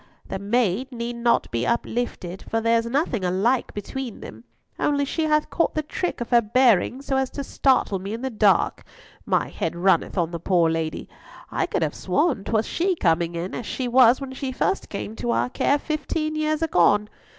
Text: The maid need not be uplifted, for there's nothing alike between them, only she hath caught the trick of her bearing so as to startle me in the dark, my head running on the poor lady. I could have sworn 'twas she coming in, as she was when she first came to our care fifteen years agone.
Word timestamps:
The 0.29 0.39
maid 0.39 0.91
need 0.91 1.17
not 1.17 1.51
be 1.51 1.63
uplifted, 1.67 2.43
for 2.49 2.59
there's 2.59 2.87
nothing 2.87 3.23
alike 3.23 3.71
between 3.75 4.19
them, 4.19 4.45
only 4.79 5.05
she 5.05 5.25
hath 5.25 5.51
caught 5.51 5.75
the 5.75 5.83
trick 5.83 6.19
of 6.21 6.31
her 6.31 6.41
bearing 6.41 7.03
so 7.03 7.17
as 7.17 7.29
to 7.29 7.43
startle 7.43 7.99
me 7.99 8.11
in 8.11 8.23
the 8.23 8.31
dark, 8.31 8.83
my 9.27 9.49
head 9.49 9.75
running 9.75 10.17
on 10.17 10.31
the 10.31 10.39
poor 10.39 10.71
lady. 10.71 11.07
I 11.51 11.67
could 11.67 11.83
have 11.83 11.93
sworn 11.93 12.43
'twas 12.45 12.65
she 12.65 12.95
coming 12.95 13.35
in, 13.35 13.53
as 13.53 13.67
she 13.67 13.87
was 13.87 14.19
when 14.19 14.33
she 14.33 14.51
first 14.51 14.89
came 14.89 15.15
to 15.17 15.29
our 15.29 15.49
care 15.51 15.77
fifteen 15.77 16.35
years 16.35 16.63
agone. 16.63 17.07